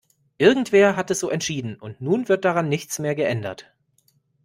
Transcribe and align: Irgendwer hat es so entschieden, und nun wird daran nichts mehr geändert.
Irgendwer 0.39 0.95
hat 0.95 1.11
es 1.11 1.19
so 1.19 1.29
entschieden, 1.29 1.75
und 1.75 2.01
nun 2.01 2.27
wird 2.27 2.43
daran 2.43 2.67
nichts 2.69 2.97
mehr 2.97 3.13
geändert. 3.13 3.71